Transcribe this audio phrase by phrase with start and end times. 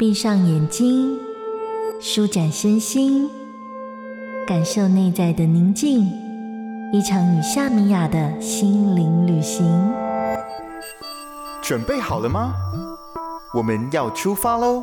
[0.00, 1.18] 闭上眼睛，
[2.00, 3.28] 舒展身心，
[4.46, 6.10] 感受内在的宁静。
[6.90, 9.62] 一场与夏米雅的心灵旅行。
[11.60, 12.54] 准备好了吗？
[13.52, 14.82] 我们要出发喽！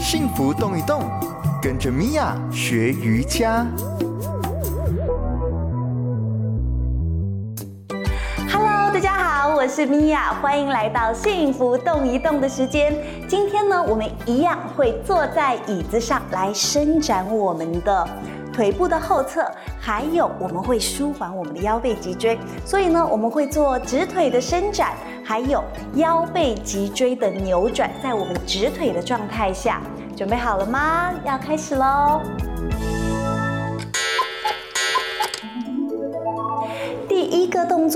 [0.00, 1.04] 幸福动一动，
[1.62, 3.64] 跟着米娅学瑜伽。
[9.58, 12.94] 我是米娅，欢迎来到幸福动一动的时间。
[13.26, 18.08] 今天呢，我们一样会坐在椅子上来伸展我们的
[18.52, 19.44] 腿部的后侧，
[19.80, 22.38] 还有我们会舒缓我们的腰背脊椎。
[22.64, 24.92] 所以呢，我们会做直腿的伸展，
[25.24, 25.60] 还有
[25.94, 27.90] 腰背脊椎的扭转。
[28.00, 29.80] 在我们直腿的状态下，
[30.16, 31.12] 准备好了吗？
[31.24, 32.20] 要开始喽！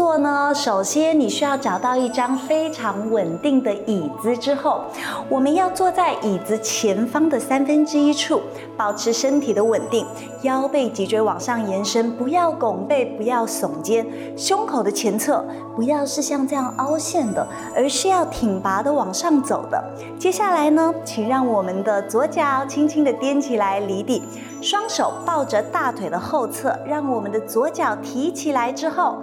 [0.02, 0.52] 作呢？
[0.52, 4.36] 首先，你需要找到一张非常稳定的椅子。
[4.36, 4.80] 之后，
[5.28, 8.40] 我们要坐在椅子前方的三分之一处，
[8.76, 10.04] 保持身体的稳定，
[10.42, 14.04] 腰背脊椎往上延伸，不要拱背，不要耸肩，
[14.36, 15.44] 胸口的前侧
[15.76, 19.80] 不要是像这样凹陷的，而是要挺拔的往上走的。
[20.18, 24.20] 接下来呢，请让我们的左脚轻轻的踮起来离地，
[24.60, 29.16] 双手抱着大腿的后侧，让我们的左脚提起来之后。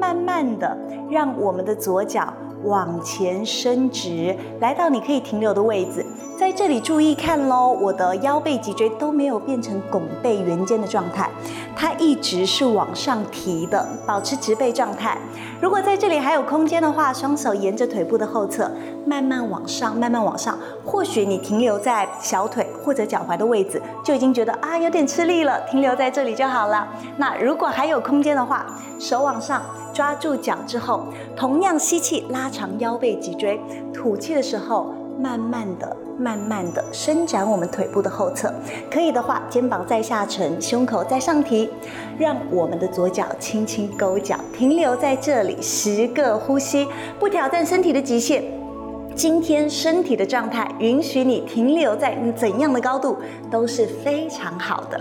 [0.00, 0.76] 慢慢的，
[1.10, 2.32] 让我们的左脚
[2.64, 6.04] 往前伸直，来到你可以停留的位置。
[6.38, 11.28] 在这里注意看喽，我的腰背脊椎都没有变成拱背圆肩的状态，
[11.76, 15.18] 它一直是往上提的，保持直背状态。
[15.60, 18.70] 如果在这里还有空间的话，双手沿着腿部的后侧
[19.04, 20.58] 慢慢往上，慢慢往上。
[20.82, 26.88] 或许你停留在小腿或者脚踝的位置，就已经觉得啊有点吃力了，停留在这里就好了。
[27.18, 28.64] 那如果还有空间的话，
[28.98, 29.62] 手往上。
[29.92, 31.02] 抓住脚之后，
[31.36, 33.58] 同样吸气，拉长腰背脊椎；
[33.92, 38.52] 吐气的时候，慢慢的、慢慢的伸展我们腿部的后侧。
[38.90, 41.68] 可以的话，肩膀再下沉，胸口再上提，
[42.18, 46.86] 让我们的左脚轻轻勾脚，停留在这里十个呼吸，
[47.18, 48.42] 不挑战身体的极限。
[49.12, 53.18] 今天身体的状态允许你停留在怎样的高度
[53.50, 54.98] 都是非常好的。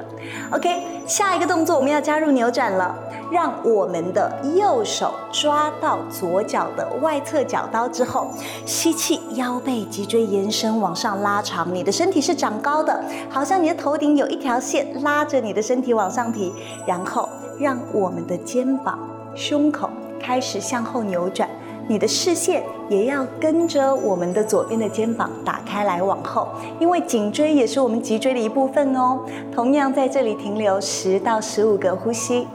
[0.52, 2.98] OK，下一个动作我们要加入扭转了，
[3.32, 8.28] 让我们的右手抓到左脚的外侧脚刀之后，
[8.66, 16.54] 吸气，腰背脊椎延伸往上拉长，你的身体是长高的，好像你的头顶有一条线拉着你的身体往上提，
[16.86, 17.28] 然后
[17.60, 18.98] 让我们的肩膀、
[19.36, 21.48] 胸口开始向后扭转。
[21.88, 26.48] 你的视线也要跟着我们的左边的肩膀打开来往后，
[26.80, 29.20] 因为颈椎也是我们脊椎的一部分哦。
[29.52, 32.48] 同样在这里停留十到十五个呼吸。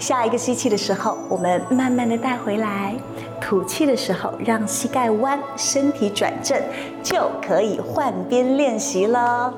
[0.00, 2.94] 下一个吸气的时候，我们慢慢的带回来；
[3.38, 6.58] 吐气的时候，让膝盖弯，身体转正，
[7.02, 9.52] 就可以换边练习了。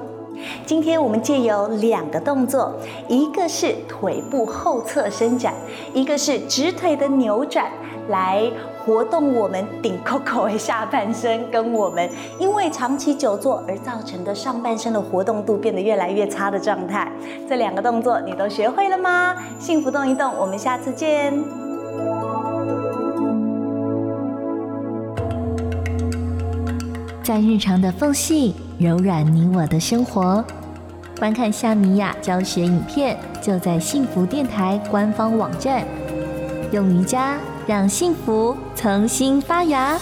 [0.65, 2.73] 今天我们借由两个动作，
[3.09, 5.55] 一个是腿部后侧伸展，
[5.93, 7.71] 一个是直腿的扭转，
[8.09, 8.51] 来
[8.85, 17.11] 活动我们顶 Coco 的下半身，跟我们因为长期久坐而造成的上半身的活动度变得越来越差的状态。
[17.49, 19.37] 这两个动作你都学会了吗？
[19.59, 21.33] 幸福动一动，我们下次见。
[27.23, 28.72] 在日常的缝隙。
[28.83, 30.45] 柔软你我的生活，
[31.17, 35.87] 观看夏米雅教学影片，就在幸福电台官方网站。
[36.73, 39.97] 用瑜伽让幸福重新发芽。